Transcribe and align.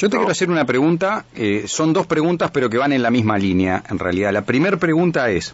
Yo 0.00 0.08
te 0.08 0.16
quiero 0.16 0.32
hacer 0.32 0.48
una 0.48 0.64
pregunta, 0.64 1.26
eh, 1.34 1.64
son 1.66 1.92
dos 1.92 2.06
preguntas 2.06 2.50
pero 2.50 2.70
que 2.70 2.78
van 2.78 2.94
en 2.94 3.02
la 3.02 3.10
misma 3.10 3.36
línea 3.36 3.84
en 3.86 3.98
realidad. 3.98 4.32
La 4.32 4.46
primera 4.46 4.78
pregunta 4.78 5.30
es, 5.30 5.52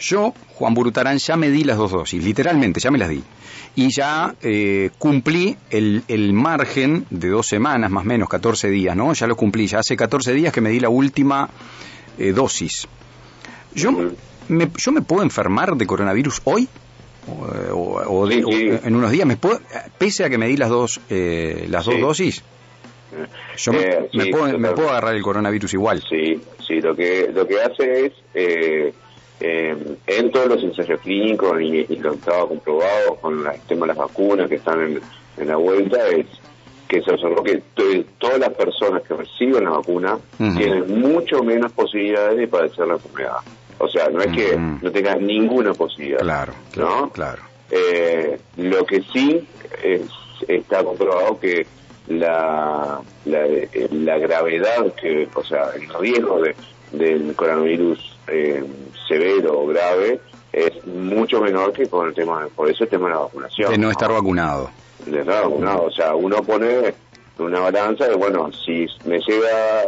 yo, 0.00 0.34
Juan 0.56 0.74
Burutarán, 0.74 1.18
ya 1.18 1.36
me 1.36 1.50
di 1.50 1.62
las 1.62 1.76
dos 1.76 1.92
dosis, 1.92 2.20
literalmente, 2.20 2.80
ya 2.80 2.90
me 2.90 2.98
las 2.98 3.10
di. 3.10 3.22
Y 3.76 3.94
ya 3.94 4.34
eh, 4.42 4.90
cumplí 4.98 5.56
el, 5.70 6.02
el, 6.08 6.32
margen 6.32 7.06
de 7.10 7.28
dos 7.28 7.46
semanas, 7.46 7.88
más 7.92 8.02
o 8.02 8.08
menos, 8.08 8.28
14 8.28 8.70
días, 8.70 8.96
¿no? 8.96 9.12
Ya 9.12 9.28
lo 9.28 9.36
cumplí, 9.36 9.68
ya 9.68 9.78
hace 9.78 9.96
14 9.96 10.32
días 10.32 10.52
que 10.52 10.60
me 10.60 10.70
di 10.70 10.80
la 10.80 10.88
última 10.88 11.48
eh, 12.18 12.32
dosis. 12.32 12.88
Yo 13.72 13.92
me, 14.48 14.68
¿Yo 14.76 14.90
me 14.90 15.02
puedo 15.02 15.22
enfermar 15.22 15.76
de 15.76 15.86
coronavirus 15.86 16.40
hoy? 16.42 16.68
¿O, 17.28 18.02
o, 18.04 18.26
de, 18.26 18.44
o 18.44 18.50
en 18.50 18.96
unos 18.96 19.12
días? 19.12 19.28
¿me 19.28 19.36
puedo, 19.36 19.60
pese 19.96 20.24
a 20.24 20.28
que 20.28 20.38
me 20.38 20.48
di 20.48 20.56
las 20.56 20.70
dos, 20.70 21.00
eh, 21.08 21.68
las 21.70 21.84
dos 21.84 22.00
dosis? 22.00 22.42
Yo 23.56 23.72
me, 23.72 23.80
Eh, 23.80 24.08
me 24.12 24.24
sí, 24.24 24.30
puedo, 24.30 24.58
me 24.58 24.70
puedo 24.72 24.90
agarrar 24.90 25.14
el 25.14 25.22
coronavirus 25.22 25.74
igual. 25.74 26.02
Sí, 26.08 26.40
sí, 26.66 26.80
lo 26.80 26.94
que 26.96 27.30
lo 27.32 27.46
que 27.46 27.60
hace 27.62 28.06
es 28.06 28.12
eh, 28.34 28.92
eh, 29.40 29.76
en 30.06 30.30
todos 30.30 30.48
los 30.48 30.62
ensayos 30.64 31.00
clínicos 31.00 31.60
y, 31.60 31.86
y 31.88 31.96
lo 31.96 32.12
que 32.12 32.16
estaba 32.18 32.48
comprobado 32.48 33.16
con 33.16 33.44
la- 33.44 33.52
el 33.54 33.60
tema 33.62 33.82
de 33.82 33.88
las 33.88 33.96
vacunas 33.98 34.48
que 34.48 34.56
están 34.56 34.80
en, 34.80 35.00
en 35.36 35.48
la 35.48 35.56
vuelta 35.56 36.06
es 36.08 36.26
que 36.88 37.02
se 37.02 37.10
observó 37.12 37.42
que 37.42 37.58
to- 37.74 38.04
todas 38.18 38.38
las 38.38 38.50
personas 38.54 39.02
que 39.02 39.14
reciben 39.14 39.64
la 39.64 39.70
vacuna 39.70 40.18
tienen 40.38 41.00
mucho 41.00 41.42
menos 41.42 41.72
posibilidades 41.72 42.36
de 42.38 42.46
padecer 42.48 42.86
la 42.86 42.94
enfermedad. 42.94 43.36
O 43.78 43.88
sea, 43.88 44.08
no 44.08 44.20
es 44.20 44.28
que 44.28 44.56
no 44.56 44.90
tengan 44.90 45.26
ninguna 45.26 45.74
posibilidad. 45.74 46.20
Claro, 46.20 46.54
claro, 46.72 46.90
¿no? 47.02 47.10
claro. 47.10 47.42
Eh, 47.70 48.38
lo 48.56 48.84
que 48.86 49.02
sí 49.12 49.46
es- 49.82 50.02
está 50.48 50.82
comprobado 50.84 51.38
que 51.40 51.66
la, 52.08 53.00
la, 53.24 53.46
eh, 53.46 53.88
la 53.90 54.18
gravedad, 54.18 54.92
que, 55.00 55.28
o 55.34 55.44
sea, 55.44 55.70
el 55.74 55.88
riesgo 56.00 56.40
de, 56.42 56.54
del 56.92 57.34
coronavirus 57.34 58.16
eh, 58.28 58.64
severo 59.08 59.60
o 59.60 59.66
grave 59.66 60.20
es 60.52 60.86
mucho 60.86 61.40
menor 61.40 61.72
que 61.72 61.86
con 61.88 62.08
el 62.08 62.14
tema, 62.14 62.46
por 62.54 62.70
eso 62.70 62.84
el 62.84 62.90
tema 62.90 63.08
de 63.08 63.14
la 63.14 63.20
vacunación. 63.20 63.70
De 63.72 63.78
no 63.78 63.90
estar 63.90 64.10
vacunado. 64.10 64.70
De 65.04 65.20
estar 65.20 65.44
vacunado. 65.44 65.84
O 65.84 65.90
sea, 65.90 66.14
uno 66.14 66.42
pone 66.42 66.94
una 67.38 67.60
balanza 67.60 68.06
de, 68.08 68.14
bueno, 68.14 68.50
si 68.52 68.86
me 69.04 69.18
llega, 69.20 69.80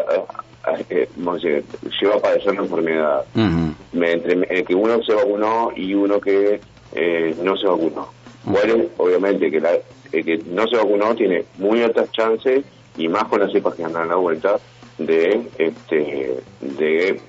a, 0.65 0.71
a- 0.73 0.81
eh, 0.91 1.09
vamos 1.17 1.43
a 1.45 1.49
decir, 1.49 1.65
lleva 2.01 2.17
a 2.17 2.21
padecer 2.21 2.55
la 2.55 2.61
enfermedad, 2.63 3.25
Ujú. 3.35 3.75
me- 3.93 4.13
entre 4.13 4.59
eh, 4.59 4.65
que 4.65 4.75
uno 4.75 5.03
se 5.03 5.15
vacunó 5.15 5.71
y 5.75 5.95
uno 5.95 6.21
que 6.21 6.61
eh, 6.93 7.35
no 7.43 7.57
se 7.57 7.67
vacunó. 7.67 8.09
Bueno, 8.45 8.85
obviamente 8.99 9.51
que 9.51 9.61
la, 9.61 9.71
el 10.13 10.25
que 10.25 10.39
no 10.47 10.67
se 10.67 10.77
vacunó 10.77 11.15
tiene 11.15 11.45
muy 11.59 11.83
altas 11.83 12.11
chances 12.13 12.65
y 12.97 13.09
más 13.09 13.25
con 13.25 13.41
las 13.41 13.53
cepas 13.53 13.75
que 13.75 13.85
andan 13.85 14.03
a 14.05 14.07
la 14.07 14.17
vuelta 14.17 14.57
de 14.99 15.43
este 15.59 16.37
de 16.61 17.21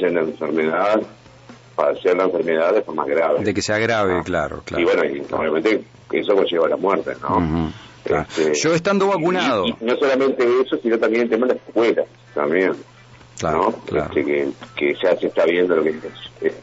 en 0.00 0.14
la 0.14 0.20
enfermedad, 0.20 1.00
padecer 1.74 2.16
la 2.16 2.24
enfermedad 2.24 2.72
de 2.74 2.82
forma 2.82 3.04
grave. 3.04 3.42
De 3.44 3.52
que 3.52 3.62
sea 3.62 3.78
grave, 3.78 4.14
Ah. 4.18 4.22
claro, 4.24 4.62
claro. 4.64 4.82
Y 4.82 4.84
bueno, 4.84 5.04
y 5.04 5.22
obviamente 5.34 5.82
eso 6.12 6.34
conlleva 6.34 6.68
la 6.68 6.76
muerte, 6.76 7.12
¿no? 7.20 7.72
Claro. 8.04 8.26
Este, 8.28 8.54
Yo 8.54 8.72
estando 8.74 9.08
vacunado, 9.08 9.66
y- 9.66 9.70
y 9.80 9.84
no 9.84 9.96
solamente 9.96 10.44
eso, 10.64 10.76
sino 10.78 10.96
también 10.98 11.24
el 11.24 11.28
tema 11.30 11.46
de 11.48 11.54
las 11.54 11.62
escuelas, 11.66 12.06
también. 12.34 12.72
Claro, 13.38 13.58
¿no? 13.62 13.72
claro. 13.84 14.08
Este, 14.10 14.24
que, 14.24 14.48
que 14.76 14.94
ya 15.02 15.16
se 15.16 15.26
está 15.28 15.44
viendo 15.44 15.76
lo 15.76 15.84
que 15.84 15.94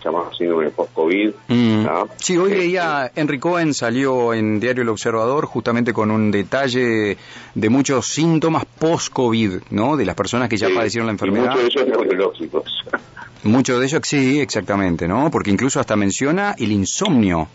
llamamos 0.04 0.38
síndrome 0.38 0.70
post-COVID. 0.72 1.32
Mm. 1.48 1.84
¿no? 1.84 2.08
Sí, 2.18 2.38
hoy 2.38 2.52
Este, 2.52 2.64
leía, 2.64 3.12
Henry 3.16 3.40
Cohen 3.40 3.74
salió 3.74 4.34
en 4.34 4.60
Diario 4.60 4.84
El 4.84 4.90
Observador 4.90 5.46
justamente 5.46 5.94
con 5.94 6.12
un 6.12 6.32
detalle 6.32 7.18
de 7.56 7.70
muchos 7.70 8.06
síntomas 8.08 8.66
post-COVID, 8.66 9.62
¿no? 9.72 9.98
De 9.98 10.06
las 10.06 10.16
personas 10.16 10.50
que 10.50 10.58
ya 10.58 10.68
sí, 10.68 10.74
padecieron 10.74 11.08
la 11.08 11.14
enfermedad. 11.14 11.52
muchos 11.56 11.62
de 11.76 11.82
ellos 11.82 11.88
neurológicos. 11.88 12.64
Muchos 13.46 13.78
de 13.78 13.86
ellos, 13.88 14.00
sí, 14.06 14.40
exactamente, 14.40 15.06
¿no? 15.06 15.30
Porque 15.30 15.52
incluso 15.52 15.82
hasta 15.82 15.98
menciona 15.98 16.56
el 16.58 16.72
insomnio 16.72 17.50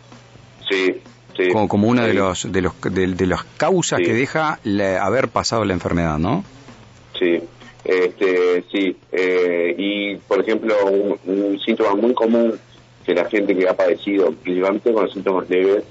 sí, 0.69 1.01
sí. 1.35 1.49
como, 1.51 1.67
como 1.67 1.89
una 1.89 2.05
de, 2.05 2.11
Sí, 2.13 2.19
los, 2.19 2.53
de, 2.53 2.61
los, 2.61 2.75
de, 2.83 3.07
de 3.15 3.27
las 3.27 3.43
causas 3.57 3.99
Sí. 4.01 4.05
que 4.05 4.13
deja 4.13 4.59
la- 4.65 5.03
haber 5.03 5.29
pasado 5.29 5.65
la 5.65 5.73
enfermedad, 5.73 6.19
¿no? 6.19 6.45
Sí, 7.19 7.41
este, 7.85 8.65
sí. 8.71 8.98
Por 10.39 10.45
ejemplo, 10.49 10.75
un, 10.87 11.19
un 11.27 11.59
síntoma 11.61 11.97
muy 11.97 12.15
común 12.15 12.55
que 13.05 13.13
la 13.13 13.25
gente 13.29 13.57
que 13.57 13.69
ha 13.69 13.75
padecido, 13.75 14.31
principalmente 14.33 14.93
con 14.93 15.05
los 15.05 15.13
síntomas 15.13 15.51
leves 15.51 15.83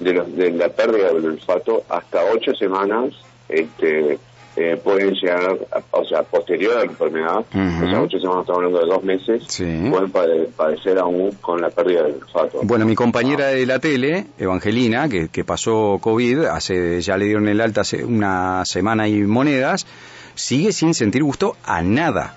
de, 0.00 0.12
los, 0.12 0.36
de 0.36 0.50
la 0.50 0.68
pérdida 0.68 1.12
del 1.14 1.24
olfato, 1.24 1.82
hasta 1.88 2.18
ocho 2.30 2.54
semanas 2.54 3.14
este, 3.48 4.18
eh, 4.56 4.78
pueden 4.84 5.14
llegar, 5.14 5.56
a- 5.72 5.96
o 5.96 6.04
sea, 6.04 6.22
posterior 6.24 6.74
a 6.74 6.78
la 6.80 6.84
enfermedad, 6.84 7.38
o 7.38 7.88
sea, 7.90 8.02
ocho 8.02 8.18
semanas, 8.18 8.42
estamos 8.42 8.48
hablando 8.58 8.80
de 8.80 8.86
dos 8.86 9.02
meses, 9.04 9.44
Sí. 9.48 9.64
pueden 9.90 10.12
pade- 10.12 10.48
padecer 10.54 10.98
aún 10.98 11.30
con 11.40 11.60
la 11.62 11.70
pérdida 11.70 12.02
del 12.02 12.16
olfato. 12.16 12.60
Bueno, 12.64 12.84
mi 12.84 12.94
compañera 12.94 13.46
de 13.48 13.64
la 13.64 13.78
tele, 13.78 14.26
Evangelina, 14.38 15.08
que, 15.08 15.28
que 15.28 15.44
pasó 15.44 15.98
COVID, 16.02 16.44
hace 16.44 17.00
ya 17.00 17.16
le 17.16 17.24
dieron 17.26 17.48
el 17.48 17.62
alta 17.62 17.80
hace 17.80 18.04
una 18.04 18.62
semana 18.66 19.08
y 19.08 19.22
monedas, 19.22 19.86
sigue 20.34 20.72
sin 20.72 20.92
sentir 20.92 21.22
gusto 21.22 21.56
a 21.64 21.80
nada, 21.80 22.34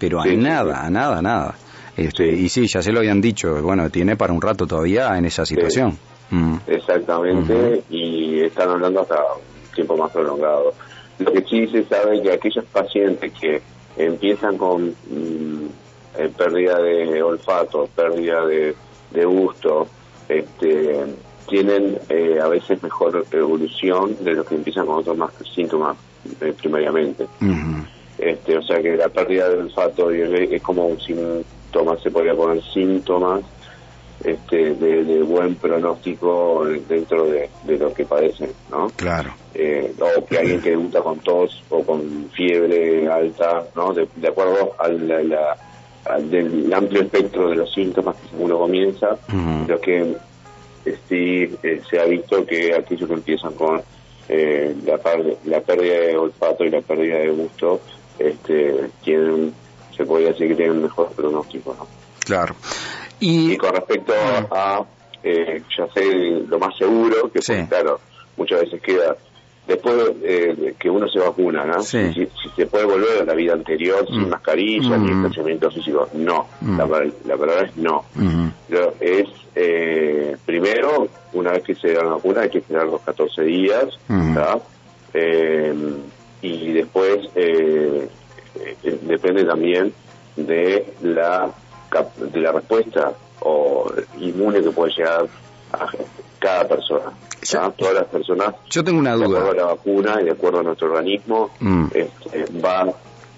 pero 0.00 0.20
a 0.20 0.24
Sí, 0.24 0.36
nada, 0.36 0.84
a 0.84 0.90
nada, 0.90 1.18
a 1.18 1.22
nada. 1.22 1.54
Este. 1.96 2.26
Y 2.26 2.48
sí, 2.48 2.66
ya 2.66 2.82
se 2.82 2.92
lo 2.92 3.00
habían 3.00 3.20
dicho, 3.20 3.62
bueno, 3.62 3.90
tiene 3.90 4.16
para 4.16 4.32
un 4.32 4.40
rato 4.40 4.66
todavía 4.66 5.16
en 5.18 5.26
esa 5.26 5.44
situación. 5.44 5.98
Mm. 6.30 6.56
Exactamente, 6.66 7.82
y 7.90 8.40
están 8.40 8.70
hablando 8.70 9.02
hasta 9.02 9.16
un 9.16 9.74
tiempo 9.74 9.96
más 9.96 10.10
prolongado. 10.10 10.72
Lo 11.18 11.32
que 11.32 11.42
sí 11.42 11.66
se 11.66 11.84
sabe 11.84 12.16
es 12.16 12.22
que 12.22 12.32
aquellos 12.32 12.64
pacientes 12.66 13.32
que 13.38 13.60
empiezan 13.96 14.56
con 14.56 14.86
mm, 14.88 15.66
eh, 16.18 16.30
pérdida 16.36 16.80
de 16.80 17.22
olfato, 17.22 17.88
pérdida 17.94 18.46
de, 18.46 18.74
de 19.10 19.24
gusto, 19.24 19.86
este, 20.28 21.04
tienen 21.48 21.98
eh, 22.08 22.38
a 22.40 22.48
veces 22.48 22.82
mejor 22.82 23.26
evolución 23.32 24.16
de 24.24 24.34
los 24.34 24.46
que 24.46 24.54
empiezan 24.54 24.86
con 24.86 25.00
otros 25.00 25.18
más 25.18 25.32
síntomas 25.54 25.96
eh, 26.40 26.54
primariamente. 26.58 27.24
Este, 27.24 27.99
o 28.60 28.62
sea 28.62 28.80
que 28.80 28.96
la 28.96 29.08
pérdida 29.08 29.48
del 29.48 29.60
olfato 29.62 30.14
y 30.14 30.20
el- 30.20 30.52
es 30.54 30.62
como 30.62 30.86
un 30.86 31.00
síntoma, 31.00 31.96
se 32.02 32.10
podría 32.10 32.34
poner 32.34 32.62
síntomas 32.72 33.42
este, 34.24 34.74
de, 34.74 35.04
de 35.04 35.22
buen 35.22 35.54
pronóstico 35.56 36.64
dentro 36.88 37.24
de, 37.26 37.48
de 37.64 37.78
lo 37.78 37.92
que 37.94 38.04
padecen, 38.04 38.50
¿no? 38.70 38.88
Claro. 38.96 39.30
Eh, 39.54 39.92
o 39.98 40.24
que 40.26 40.38
alguien 40.38 40.60
que 40.60 40.70
debuta 40.70 41.00
con 41.02 41.18
tos 41.20 41.64
o 41.70 41.82
con 41.82 42.30
fiebre 42.36 43.08
alta, 43.08 43.64
¿no? 43.74 43.92
De, 43.94 44.06
de 44.16 44.28
acuerdo 44.28 44.74
al, 44.78 45.08
la- 45.08 45.22
la- 45.22 45.56
al 46.04 46.30
del 46.30 46.72
amplio 46.72 47.02
espectro 47.02 47.48
de 47.50 47.56
los 47.56 47.72
síntomas 47.72 48.16
que 48.16 48.36
uno 48.38 48.58
comienza, 48.58 49.18
lo 49.68 49.80
que 49.80 50.16
eh, 50.84 50.96
sí 51.08 51.56
eh, 51.62 51.80
se 51.88 51.98
ha 52.00 52.04
visto 52.04 52.44
que 52.46 52.74
aquellos 52.74 53.06
que 53.08 53.14
empiezan 53.14 53.52
con 53.54 53.80
eh, 54.28 54.74
la, 54.84 54.98
la 55.44 55.60
pérdida 55.60 55.98
de 56.00 56.16
olfato 56.16 56.64
y 56.64 56.70
la 56.70 56.80
pérdida 56.82 57.18
de 57.18 57.30
gusto, 57.30 57.80
este, 58.20 58.90
tienen, 59.02 59.52
se 59.96 60.04
podría 60.04 60.28
decir 60.28 60.48
que 60.48 60.54
tienen 60.54 60.76
un 60.76 60.82
mejor 60.84 61.10
pronóstico, 61.12 61.74
¿no? 61.78 61.86
Claro. 62.24 62.54
Y 63.18 63.52
Y, 63.52 63.56
con 63.56 63.74
respecto 63.74 64.12
a, 64.50 64.84
eh, 65.22 65.62
ya 65.76 65.86
sé, 65.92 66.04
lo 66.48 66.58
más 66.58 66.76
seguro, 66.78 67.30
que 67.32 67.42
Sí. 67.42 67.52
pues, 67.54 67.68
claro, 67.68 68.00
muchas 68.36 68.60
veces 68.62 68.80
queda, 68.82 69.16
después 69.66 69.94
eh, 70.22 70.74
que 70.78 70.88
uno 70.90 71.08
se 71.08 71.18
vacuna, 71.18 71.64
¿no? 71.64 71.82
Sí. 71.82 72.12
Si, 72.14 72.26
si 72.26 72.48
se 72.56 72.66
puede 72.66 72.84
volver 72.86 73.22
a 73.22 73.24
la 73.24 73.34
vida 73.34 73.52
anterior 73.52 74.06
sin 74.06 74.26
Mm. 74.26 74.30
mascarilla 74.30 74.96
ni 74.96 75.04
Mm. 75.08 75.14
distanciamiento 75.14 75.70
físico, 75.70 76.08
no. 76.14 76.46
Mm. 76.60 76.78
La, 76.78 76.86
la 77.26 77.36
palabra 77.36 77.66
es 77.66 77.76
no. 77.76 78.04
Lo- 78.68 78.94
es, 79.00 79.26
eh, 79.54 80.36
primero, 80.46 81.08
una 81.32 81.52
vez 81.52 81.62
que 81.64 81.74
se 81.74 81.92
da 81.92 82.04
la 82.04 82.12
vacuna, 82.14 82.42
hay 82.42 82.50
que 82.50 82.58
esperar 82.58 82.86
los 82.86 83.00
14 83.02 83.42
días, 83.42 83.84
Ujú. 84.08 84.34
¿tá? 84.34 84.58
Eh, 85.12 85.74
y 86.42 86.72
después 86.72 87.18
eh, 87.34 88.08
eh, 88.82 88.98
depende 89.02 89.44
también 89.44 89.92
de 90.36 90.94
la 91.02 91.50
de 92.32 92.40
la 92.40 92.52
respuesta 92.52 93.12
o 93.40 93.90
inmune 94.20 94.62
que 94.62 94.70
puede 94.70 94.92
llegar 94.96 95.26
a 95.72 95.86
cada 96.38 96.68
persona. 96.68 97.12
Ya- 97.42 97.70
Todas 97.70 97.94
las 97.94 98.04
personas, 98.04 98.54
yo 98.70 98.84
tengo 98.84 98.98
una 99.00 99.16
de 99.16 99.24
acuerdo 99.24 99.38
a 99.38 99.52
duda. 99.52 99.54
la 99.54 99.64
vacuna 99.72 100.18
y 100.20 100.24
de 100.24 100.30
acuerdo 100.32 100.60
a 100.60 100.62
nuestro 100.62 100.88
organismo, 100.92 101.50
Mm. 101.58 101.86
este, 101.94 102.44
va 102.64 102.86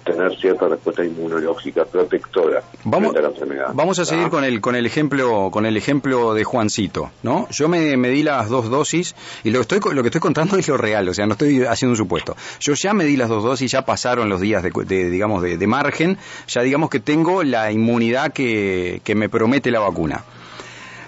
tener 0.03 0.35
cierta 0.37 0.67
respuesta 0.67 1.03
inmunológica 1.03 1.85
protectora 1.85 2.61
Vamos, 2.83 3.11
frente 3.11 3.19
a 3.19 3.21
la 3.21 3.27
enfermedad. 3.29 3.67
vamos 3.73 3.99
a 3.99 4.05
seguir 4.05 4.29
con 4.29 4.43
el 4.43 4.61
con 4.61 4.75
el 4.75 4.85
ejemplo 4.85 5.49
con 5.51 5.65
el 5.65 5.77
ejemplo 5.77 6.33
de 6.33 6.43
Juancito, 6.43 7.11
¿no? 7.23 7.47
Yo 7.49 7.67
me, 7.69 7.95
me 7.97 8.09
di 8.09 8.23
las 8.23 8.49
dos 8.49 8.69
dosis 8.69 9.15
y 9.43 9.51
lo 9.51 9.59
que 9.59 9.75
estoy 9.75 9.93
lo 9.93 10.01
que 10.03 10.09
estoy 10.09 10.21
contando 10.21 10.57
es 10.59 10.67
lo 10.67 10.77
real, 10.77 11.07
o 11.09 11.13
sea, 11.13 11.25
no 11.25 11.33
estoy 11.33 11.63
haciendo 11.63 11.91
un 11.93 11.97
supuesto. 11.97 12.35
Yo 12.59 12.73
ya 12.73 12.93
me 12.93 13.05
di 13.05 13.17
las 13.17 13.29
dos 13.29 13.43
dosis, 13.43 13.71
ya 13.71 13.85
pasaron 13.85 14.29
los 14.29 14.41
días 14.41 14.63
de, 14.63 14.71
de, 14.85 15.09
digamos 15.09 15.41
de, 15.41 15.57
de 15.57 15.67
margen, 15.67 16.17
ya 16.47 16.61
digamos 16.61 16.89
que 16.89 16.99
tengo 16.99 17.43
la 17.43 17.71
inmunidad 17.71 18.33
que, 18.33 19.01
que 19.03 19.15
me 19.15 19.29
promete 19.29 19.71
la 19.71 19.79
vacuna. 19.79 20.23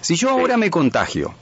Si 0.01 0.15
yo 0.15 0.30
ahora 0.30 0.56
me 0.57 0.69
contagio 0.69 1.33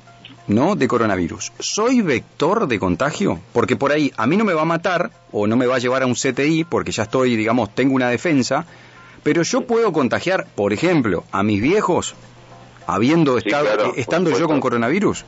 ¿no? 0.48 0.76
De 0.76 0.88
coronavirus. 0.88 1.54
¿Soy 1.60 2.02
vector 2.02 2.68
de 2.68 2.80
contagio? 2.80 3.40
Porque 3.54 3.76
por 3.76 3.92
ahí 3.92 4.12
a 4.18 4.28
mí 4.28 4.38
no 4.38 4.44
me 4.44 4.54
va 4.54 4.64
a 4.64 4.66
matar 4.66 5.12
o 5.32 5.48
no 5.48 5.56
me 5.56 5.66
va 5.66 5.76
a 5.76 5.80
llevar 5.80 6.04
a 6.04 6.06
un 6.06 6.16
CTI 6.16 6.66
porque 6.66 6.92
ya 6.92 7.04
estoy, 7.04 7.36
digamos, 7.36 7.74
tengo 7.74 7.96
una 7.96 8.10
defensa, 8.10 8.66
pero 9.24 9.44
yo 9.44 9.62
puedo 9.62 9.92
contagiar, 9.94 10.48
por 10.56 10.74
ejemplo, 10.74 11.24
a 11.32 11.44
mis 11.44 11.62
viejos 11.62 12.16
habiendo 12.88 13.38
estado, 13.38 13.88
eh, 13.88 13.94
estando 13.98 14.38
yo 14.38 14.48
con 14.48 14.60
coronavirus. 14.60 15.26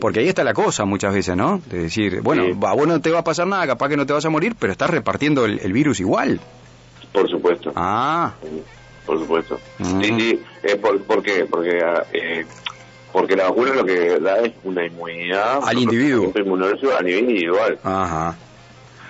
Porque, 0.00 0.20
ahí 0.20 0.28
está 0.28 0.42
la 0.42 0.54
cosa 0.54 0.84
muchas 0.84 1.14
veces, 1.14 1.36
¿no? 1.36 1.62
De 1.66 1.82
decir, 1.82 2.22
bueno, 2.22 2.44
a 2.66 2.74
vos 2.74 2.88
no 2.88 3.00
te 3.00 3.10
va 3.10 3.20
a 3.20 3.24
pasar 3.24 3.46
nada, 3.46 3.66
capaz 3.66 3.88
que 3.88 3.96
no 3.96 4.06
te 4.06 4.12
vas 4.12 4.24
a 4.24 4.30
morir, 4.30 4.56
pero 4.58 4.72
estás 4.72 4.90
repartiendo 4.90 5.44
el, 5.44 5.72
virus 5.72 6.00
igual. 6.00 6.40
Por 7.12 7.30
supuesto. 7.30 7.72
Ah. 7.76 8.34
Por 9.06 9.18
supuesto. 9.18 9.60
Mm. 9.78 10.00
Sí, 10.00 10.20
sí. 10.20 10.42
Eh, 10.62 10.76
por, 10.76 11.22
qué? 11.22 11.46
Porque, 11.48 11.78
eh, 12.12 12.46
porque 13.12 13.36
la 13.36 13.44
vacuna 13.48 13.74
lo 13.74 13.84
que 13.84 14.18
da 14.18 14.38
es 14.40 14.52
una 14.64 14.86
inmunidad. 14.86 15.60
Al 15.64 15.78
individuo. 15.78 16.32
a 16.98 17.02
nivel 17.02 17.20
individual. 17.20 17.78
Ajá. 17.82 18.36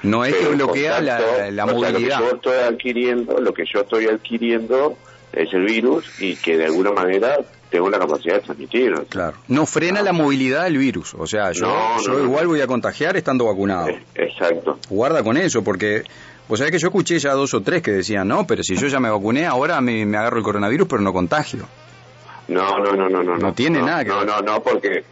No 0.02 0.24
es 0.24 0.34
que 0.34 0.48
bloquea 0.48 1.00
la, 1.00 1.50
la 1.50 1.66
movilidad. 1.66 1.92
lo 1.92 1.98
que 1.98 2.08
yo 2.08 2.36
estoy 2.36 2.58
adquiriendo, 2.58 3.40
lo 3.40 3.52
que 3.52 3.64
yo 3.72 3.80
estoy 3.80 4.06
adquiriendo 4.06 4.96
es 5.32 5.52
el 5.52 5.64
virus 5.64 6.20
y 6.20 6.36
que 6.36 6.56
de 6.56 6.64
alguna 6.64 6.92
manera 6.92 7.38
tengo 7.70 7.88
la 7.88 7.98
capacidad 7.98 8.34
de 8.34 8.40
transmitirlo. 8.40 9.04
Claro. 9.04 9.36
No 9.48 9.64
frena 9.66 10.02
la 10.02 10.12
movilidad 10.12 10.64
del 10.64 10.78
virus. 10.78 11.14
O 11.14 11.26
sea, 11.26 11.52
yo, 11.52 11.72
yo 12.04 12.24
igual 12.24 12.46
voy 12.46 12.60
a 12.60 12.66
contagiar 12.66 13.16
estando 13.16 13.46
vacunado. 13.46 13.88
Exacto. 14.14 14.78
Guarda 14.88 15.22
con 15.22 15.36
eso, 15.36 15.62
porque 15.62 16.02
vos 16.48 16.58
sabés 16.58 16.72
que 16.72 16.78
yo 16.78 16.88
escuché 16.88 17.18
ya 17.18 17.32
dos 17.32 17.54
o 17.54 17.62
tres 17.62 17.82
que 17.82 17.92
decían, 17.92 18.26
no, 18.26 18.46
pero 18.46 18.62
si 18.62 18.76
yo 18.76 18.88
ya 18.88 18.98
me 18.98 19.08
vacuné, 19.08 19.46
ahora 19.46 19.80
me, 19.80 20.02
agarro 20.16 20.38
el 20.38 20.42
coronavirus, 20.42 20.88
pero 20.88 21.02
no 21.02 21.12
contagio. 21.12 21.66
No, 22.50 22.78
no, 22.78 22.92
no, 22.92 23.08
no, 23.08 23.22
no. 23.22 23.36
No. 23.36 23.54
Tiene 23.54 23.80
nada 23.80 24.04
que 24.04 24.10
No, 24.10 24.24
no, 24.24 24.40
no, 24.40 24.62
porque, 24.62 25.04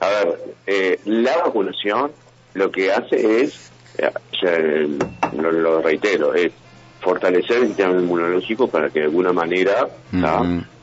a 0.00 0.08
ver, 0.08 0.38
eh, 0.66 1.00
la 1.04 1.36
vacunación 1.38 2.10
lo 2.54 2.70
que 2.70 2.90
hace 2.90 3.42
es, 3.42 3.70
eh, 3.98 4.88
lo 5.36 5.82
reitero, 5.82 6.34
es 6.34 6.52
fortalecer 7.00 7.58
el 7.58 7.68
sistema 7.68 7.92
inmunológico 7.92 8.68
para 8.68 8.90
que 8.90 9.00
de 9.00 9.04
alguna 9.06 9.32
manera, 9.32 9.88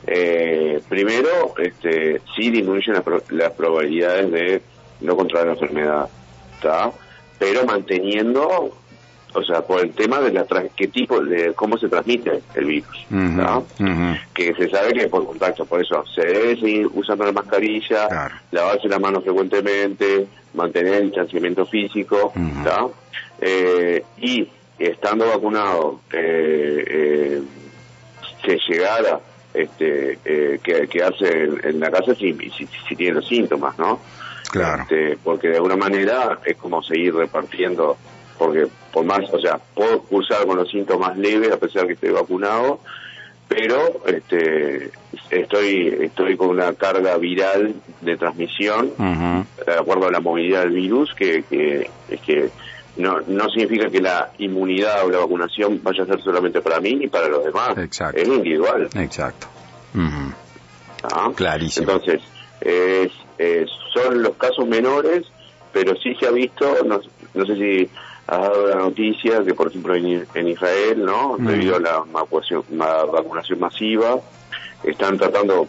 eh, 0.06 0.80
primero, 0.88 1.54
este, 1.58 2.20
sí 2.34 2.50
disminuyen 2.50 2.94
las, 3.30 3.52
probabilidades 3.52 4.30
de 4.30 4.62
no 5.00 5.16
controlar 5.16 5.48
la 5.48 5.52
enfermedad, 5.54 6.08
pero 7.38 7.64
manteniendo, 7.64 8.72
o 9.34 9.42
sea, 9.42 9.62
por 9.62 9.80
el 9.80 9.92
tema 9.92 10.20
de 10.20 10.32
la 10.32 10.44
qué 10.74 10.88
tipo, 10.88 11.20
de 11.20 11.52
cómo 11.54 11.76
se 11.78 11.88
transmite 11.88 12.40
el 12.54 12.64
virus, 12.64 13.06
que 14.34 14.54
se 14.54 14.68
sabe 14.70 14.92
que 14.92 15.08
por 15.08 15.26
contacto, 15.26 15.66
por 15.66 15.80
eso 15.80 16.04
se 16.14 16.24
debe 16.24 16.56
seguir 16.56 16.88
usando 16.94 17.24
la 17.24 17.32
mascarilla, 17.32 18.08
lavarse 18.50 18.88
las 18.88 19.00
manos 19.00 19.22
frecuentemente, 19.22 20.26
mantener 20.54 20.94
el 20.94 21.04
distanciamiento 21.06 21.66
físico, 21.66 22.32
eh, 23.40 24.02
y 24.18 24.48
estando 24.78 25.26
vacunado 25.26 26.00
eh, 26.12 26.84
eh, 26.86 27.42
se 28.44 28.58
llegara 28.68 29.20
este, 29.52 30.18
eh, 30.24 30.60
que, 30.62 30.86
quedarse 30.88 31.44
en, 31.64 31.80
la 31.80 31.90
casa 31.90 32.14
si, 32.14 32.32
si, 32.88 32.96
tiene 32.96 33.14
los 33.14 33.26
síntomas, 33.26 33.78
¿no? 33.78 34.00
Claro. 34.50 34.82
Este, 34.82 35.18
porque 35.22 35.48
de 35.48 35.56
alguna 35.56 35.76
manera 35.76 36.38
es 36.44 36.56
como 36.56 36.82
seguir 36.82 37.14
repartiendo, 37.14 37.96
porque 38.38 38.66
por 38.92 39.04
más, 39.04 39.20
o 39.32 39.40
sea, 39.40 39.58
puedo 39.74 40.00
cursar 40.02 40.46
con 40.46 40.56
los 40.56 40.70
síntomas 40.70 41.16
leves 41.18 41.52
a 41.52 41.58
pesar 41.58 41.86
que 41.86 41.94
estoy 41.94 42.10
vacunado, 42.10 42.80
pero 43.48 44.06
este, 44.06 44.90
estoy 45.30 45.98
estoy 46.02 46.36
con 46.36 46.50
una 46.50 46.74
carga 46.74 47.16
viral 47.16 47.74
de 48.00 48.16
transmisión 48.16 48.92
de 49.66 49.74
acuerdo 49.74 50.08
a 50.08 50.12
la 50.12 50.20
movilidad 50.20 50.62
del 50.62 50.74
virus 50.74 51.14
que, 51.14 51.42
que 51.48 51.90
es 52.08 52.20
que 52.20 52.50
no, 52.98 53.20
no 53.26 53.48
significa 53.50 53.88
que 53.88 54.00
la 54.00 54.32
inmunidad 54.38 55.04
o 55.04 55.10
la 55.10 55.18
vacunación 55.18 55.80
vaya 55.82 56.02
a 56.02 56.06
ser 56.06 56.20
solamente 56.20 56.60
para 56.60 56.80
mí 56.80 56.98
y 57.00 57.08
para 57.08 57.28
los 57.28 57.44
demás. 57.44 57.78
Exacto. 57.78 58.20
Es 58.20 58.26
individual. 58.26 58.88
Exacto. 58.94 59.46
¿Ah? 61.04 61.30
Clarísimo. 61.34 61.92
Entonces, 61.92 62.20
son 63.94 64.22
los 64.22 64.34
casos 64.36 64.66
menores, 64.66 65.24
pero 65.72 65.94
sí 65.96 66.14
se 66.18 66.26
ha 66.26 66.30
visto, 66.30 66.76
no, 66.84 67.00
no 67.34 67.46
sé 67.46 67.54
si 67.56 67.90
has 68.26 68.40
dado 68.40 68.68
la 68.68 68.76
noticia 68.76 69.42
que, 69.42 69.54
por 69.54 69.68
ejemplo, 69.68 69.94
en, 69.94 70.48
Israel, 70.48 71.04
¿no? 71.04 71.36
Debido 71.38 71.76
a 71.76 71.80
la 71.80 72.04
vacunación, 72.10 72.62
vacunación 72.70 73.60
masiva, 73.60 74.20
están 74.84 75.16
tratando 75.16 75.66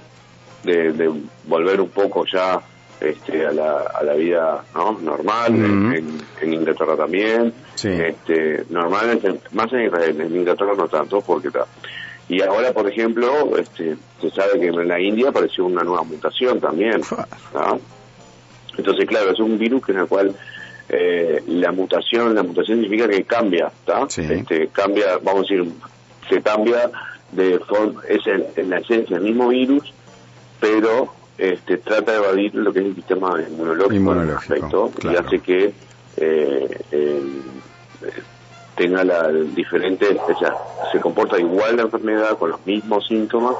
de, 0.63 0.91
de 0.91 1.11
volver 1.45 1.79
un 1.79 1.89
poco 1.89 2.25
ya 2.25 2.61
este, 2.99 3.45
a, 3.45 3.51
la, 3.51 3.77
a 3.93 4.03
la 4.03 4.13
vida 4.13 4.63
¿no? 4.75 4.99
normal, 4.99 5.55
en, 5.55 6.53
Inglaterra 6.53 6.97
también, 6.97 7.53
este, 7.75 8.65
normal, 8.69 9.39
más 9.53 9.71
en 9.71 9.85
Israel, 9.85 10.19
en 10.19 10.35
Inglaterra 10.35 10.73
no 10.75 10.87
tanto, 10.87 11.21
porque 11.21 11.47
está. 11.47 11.65
Y 12.27 12.41
ahora, 12.41 12.73
por 12.73 12.87
ejemplo, 12.89 13.57
este, 13.57 13.95
se 14.21 14.29
sabe 14.31 14.59
que 14.59 14.67
en 14.67 14.87
la 14.87 14.99
India 14.99 15.29
apareció 15.29 15.65
una 15.65 15.81
nueva 15.81 16.03
mutación 16.03 16.59
también. 16.59 17.01
Entonces, 18.77 19.05
claro, 19.07 19.31
es 19.31 19.39
un 19.39 19.57
virus 19.57 19.87
en 19.89 19.99
el 19.99 20.07
cual 20.07 20.35
eh, 20.89 21.43
la 21.47 21.71
mutación, 21.71 22.33
la 22.33 22.43
mutación 22.43 22.81
significa 22.81 23.07
que 23.07 23.23
cambia, 23.23 23.71
Este, 24.17 24.67
cambia, 24.69 25.17
vamos 25.21 25.49
a 25.49 25.53
decir, 25.53 25.71
se 26.27 26.41
cambia 26.41 26.89
de 27.31 27.59
forma, 27.59 28.01
es 28.07 28.21
en, 28.25 28.69
la 28.69 28.79
esencia 28.79 29.17
el 29.17 29.23
mismo 29.23 29.49
virus, 29.49 29.93
pero 30.59 31.13
este, 31.37 31.77
trata 31.77 32.13
de 32.13 32.17
evadir 32.17 32.55
lo 32.55 32.73
que 32.73 32.79
es 32.79 32.85
el 32.87 32.95
sistema 32.95 33.35
inmunológico, 33.39 34.91
y 35.03 35.15
hace 35.15 35.39
que 35.39 35.73
eh, 36.17 36.79
tenga 38.75 39.03
la 39.03 39.27
diferente, 39.27 40.17
o 40.27 40.39
sea, 40.39 40.55
se 40.91 40.99
comporta 40.99 41.37
igual 41.37 41.75
la 41.75 41.83
enfermedad 41.83 42.37
con 42.37 42.49
los 42.49 42.65
mismos 42.65 43.05
síntomas, 43.07 43.55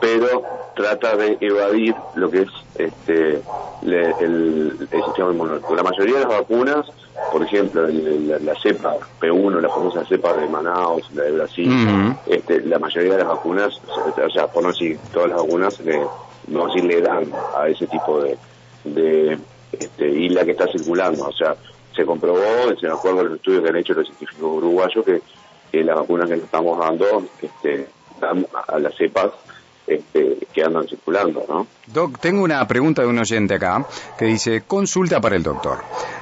pero 0.00 0.42
trata 0.76 1.16
de 1.16 1.38
evadir 1.40 1.94
lo 2.14 2.30
que 2.30 2.42
es 2.42 2.48
este 2.76 3.42
el, 3.82 4.88
sistema 5.06 5.32
inmunológico. 5.32 5.74
La 5.74 5.82
mayoría 5.82 6.18
de 6.18 6.20
las 6.20 6.28
vacunas, 6.28 6.86
por 7.32 7.42
ejemplo, 7.42 7.88
la, 7.88 8.54
cepa 8.60 8.94
P1, 9.20 9.60
la 9.60 9.68
famosa 9.68 10.04
cepa 10.04 10.34
de 10.34 10.46
Manaus, 10.48 11.10
la 11.14 11.24
de 11.24 11.32
Brasil, 11.32 11.72
este, 12.26 12.60
la 12.60 12.78
mayoría 12.78 13.12
de 13.12 13.18
las 13.18 13.28
vacunas, 13.28 13.80
o 13.88 14.30
sea, 14.30 14.46
por 14.48 14.62
no 14.62 14.68
decir 14.68 14.98
todas 15.12 15.30
las 15.30 15.38
vacunas, 15.38 15.80
no 16.48 16.72
si 16.72 16.82
le 16.82 17.00
dan 17.00 17.24
a 17.58 17.68
ese 17.68 17.86
tipo 17.86 18.20
de, 18.20 18.36
de 18.84 19.38
este, 19.72 20.08
isla 20.08 20.44
que 20.44 20.52
está 20.52 20.66
circulando. 20.68 21.26
O 21.26 21.32
sea, 21.32 21.56
se 21.94 22.04
comprobó, 22.04 22.76
se 22.78 22.86
me 22.86 22.92
acuerdo 22.92 23.24
del 23.24 23.36
estudio 23.36 23.62
que 23.62 23.70
han 23.70 23.76
hecho 23.76 23.94
los 23.94 24.06
científicos 24.06 24.58
uruguayos, 24.58 25.04
que, 25.04 25.22
que 25.72 25.82
las 25.82 25.96
vacunas 25.96 26.28
que 26.28 26.36
le 26.36 26.44
estamos 26.44 26.78
dando 26.78 27.24
este, 27.40 27.88
dan 28.20 28.46
a 28.68 28.78
las 28.78 28.94
cepas 28.94 29.30
este, 29.86 30.38
que 30.52 30.62
andan 30.62 30.88
circulando, 30.88 31.44
¿no? 31.48 31.66
Doc, 31.86 32.18
tengo 32.18 32.42
una 32.42 32.66
pregunta 32.66 33.02
de 33.02 33.08
un 33.08 33.18
oyente 33.18 33.54
acá 33.54 33.86
que 34.18 34.24
dice, 34.24 34.62
consulta 34.66 35.20
para 35.20 35.36
el 35.36 35.42
doctor. 35.42 35.78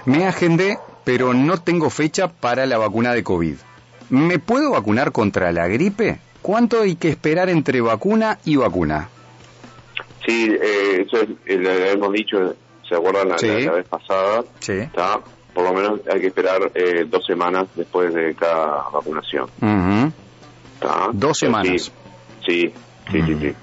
Me 0.07 0.27
agendé, 0.27 0.79
pero 1.05 1.33
no 1.35 1.59
tengo 1.59 1.91
fecha 1.91 2.29
para 2.29 2.67
la 2.67 2.79
vacuna 2.79 3.15
de 3.15 3.23
COVID. 3.23 3.57
¿Me 4.11 4.39
puedo 4.39 4.73
vacunar 4.73 5.13
contra 5.13 5.53
la 5.53 5.67
gripe? 5.69 6.19
¿Cuánto 6.43 6.83
hay 6.83 6.97
que 6.97 7.09
esperar 7.09 7.49
entre 7.49 7.81
vacuna 7.81 8.39
y 8.45 8.57
vacuna? 8.57 9.09
Sí, 10.27 10.51
eh, 10.51 11.07
eso 11.07 11.23
eh, 11.47 11.57
lo 11.57 11.71
hemos 11.71 12.13
dicho, 12.13 12.55
¿se 12.89 12.95
acuerdan 12.95 13.29
la, 13.29 13.37
vez 13.73 13.89
pasada? 13.89 14.45
Sí. 14.59 14.73
¿Está? 14.73 15.21
Por 15.53 15.65
lo 15.65 15.73
menos 15.73 16.01
hay 16.11 16.21
que 16.21 16.27
esperar 16.27 16.71
eh, 16.75 17.07
dos 17.09 17.25
semanas 17.25 17.67
después 17.75 18.13
de 18.13 18.35
cada 18.35 18.89
vacunación. 18.93 19.47
Dos 21.13 21.39
semanas. 21.39 21.93
Sí, 22.45 22.51
sí, 22.69 22.75
sí, 23.11 23.23
sí. 23.23 23.55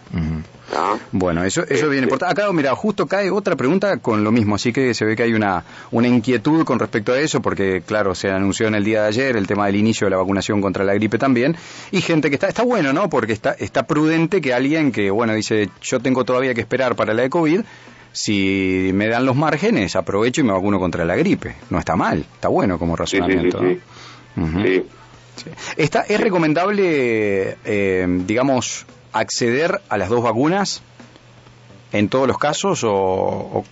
Bueno, 1.12 1.44
eso, 1.44 1.64
eso 1.68 1.90
viene 1.90 2.08
por 2.08 2.24
Acá, 2.24 2.52
mira, 2.54 2.74
justo 2.76 3.06
cae 3.08 3.30
otra 3.30 3.56
pregunta 3.56 3.98
con 3.98 4.24
lo 4.24 4.32
mismo, 4.32 4.56
así 4.56 4.72
que 4.72 4.94
se 4.94 5.04
ve 5.06 5.16
que 5.16 5.24
hay 5.24 5.34
una, 5.34 5.64
una 5.92 6.08
inquietud 6.08 6.64
con 6.64 6.80
respecto 6.80 7.12
a 7.12 7.20
eso, 7.20 7.42
porque, 7.42 7.82
claro, 7.86 8.16
se 8.16 8.30
anunció 8.30 8.68
en 8.68 8.76
el 8.76 8.84
día 8.84 9.02
de 9.02 9.08
ayer 9.10 9.36
el 9.36 9.48
tema 9.48 9.66
del 9.66 9.76
inicio 9.76 10.06
de 10.06 10.12
la 10.12 10.18
vacunación 10.18 10.62
contra 10.62 10.86
la 10.86 10.94
gripe 10.94 11.18
también, 11.18 11.58
y 11.92 12.02
gente 12.02 12.30
que 12.30 12.36
está, 12.36 12.48
está 12.48 12.64
bueno, 12.64 12.94
¿no? 12.94 13.10
Porque 13.10 13.34
está, 13.34 13.52
está 13.52 13.86
prudente 13.86 14.40
que 14.40 14.54
alguien 14.54 14.92
que, 14.92 15.12
bueno, 15.12 15.34
dice, 15.34 15.70
yo 15.82 16.00
tengo 16.00 16.24
todavía 16.24 16.54
que 16.54 16.62
esperar 16.62 16.96
para 16.96 17.14
la 17.14 17.24
de 17.24 17.30
COVID, 17.30 17.62
si 18.14 18.92
me 18.94 19.08
dan 19.08 19.26
los 19.26 19.36
márgenes, 19.36 19.96
aprovecho 19.96 20.42
y 20.42 20.44
me 20.44 20.54
vacuno 20.54 20.80
contra 20.80 21.06
la 21.06 21.16
gripe. 21.16 21.56
No 21.70 21.80
está 21.80 21.96
mal, 21.96 22.20
está 22.20 22.50
bueno 22.50 22.78
como 22.78 22.96
razonamiento. 22.96 23.60
Sí, 24.36 24.84
Está, 25.76 26.02
¿Es 26.02 26.20
recomendable, 26.20 27.58
eh, 27.66 28.06
digamos, 28.26 28.86
acceder 29.14 29.82
a 29.90 29.98
las 29.98 30.10
dos 30.10 30.24
vacunas 30.24 30.82
en 31.92 32.10
todos 32.10 32.28
los 32.28 32.38
casos 32.38 32.84
o, 32.84 33.64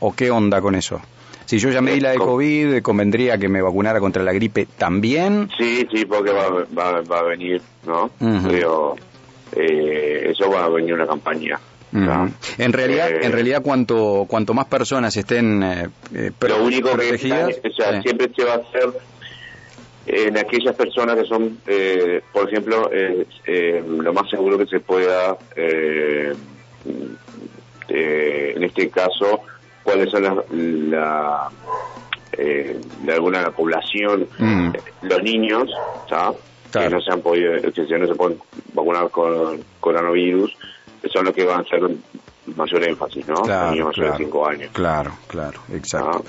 o, 0.00 0.12
qué 0.14 0.30
onda 0.30 0.60
con 0.60 0.74
eso? 0.74 1.00
Si 1.44 1.58
yo 1.58 1.70
ya 1.70 1.80
me 1.80 1.92
di 1.92 2.00
la 2.00 2.10
de 2.10 2.18
COVID, 2.18 2.82
¿convendría 2.82 3.38
que 3.38 3.48
me 3.48 3.62
vacunara 3.62 4.00
contra 4.00 4.22
la 4.22 4.32
gripe 4.32 4.66
también? 4.78 5.48
Sí, 5.56 5.86
sí, 5.92 6.04
porque 6.04 6.32
va, 6.32 6.64
va, 6.76 7.18
a 7.18 7.22
venir, 7.22 7.62
¿no? 7.86 8.10
Pero 8.18 8.96
eh, 9.52 10.32
eso 10.32 10.50
va 10.50 10.64
a 10.64 10.68
venir 10.68 10.94
una 10.94 11.06
campaña. 11.06 11.60
En 11.92 12.72
realidad, 12.72 13.08
en 13.22 13.32
realidad 13.32 13.62
cuanto 13.62 14.26
cuanto 14.28 14.54
más 14.54 14.66
personas 14.66 15.16
estén 15.16 15.62
eh, 15.62 16.30
lo 16.40 16.64
único 16.64 16.96
que 16.96 17.14
o 17.14 17.72
sea, 17.72 18.02
siempre 18.02 18.30
se 18.34 18.44
va 18.44 18.54
a 18.54 18.56
hacer 18.56 18.92
en 20.06 20.38
aquellas 20.38 20.74
personas 20.76 21.16
que 21.16 21.24
son, 21.24 21.58
eh, 21.66 22.22
por 22.32 22.48
ejemplo, 22.48 22.90
eh, 22.92 23.82
lo 23.86 24.12
más 24.12 24.30
seguro 24.30 24.56
que 24.56 24.66
se 24.66 24.80
pueda, 24.80 25.36
eh, 25.56 26.32
en 27.88 28.62
este 28.62 28.88
caso, 28.88 29.40
cuáles 29.82 30.10
son 30.10 30.22
las, 30.22 30.50
la, 30.50 31.48
de 32.36 33.12
alguna 33.12 33.50
población, 33.50 34.28
mm. 34.38 34.70
los 35.02 35.22
niños, 35.22 35.70
que 36.72 36.88
no 36.88 37.00
se 37.00 37.12
han 37.12 37.20
podido, 37.20 37.52
que 37.72 37.98
no 37.98 38.06
se 38.06 38.14
pueden 38.14 38.38
vacunar 38.74 39.10
con 39.10 39.60
coronavirus, 39.80 40.56
son 41.12 41.24
los 41.24 41.34
que 41.34 41.44
van 41.44 41.60
a 41.60 41.62
hacer 41.62 41.80
mayor 42.54 42.88
énfasis, 42.88 43.26
¿no? 43.28 43.42
Claro, 43.42 43.70
niños 43.72 43.86
mayores 43.96 44.18
de 44.18 44.24
5 44.24 44.48
años. 44.48 44.70
Claro, 44.72 45.12
claro, 45.26 45.60
exacto. 45.72 46.24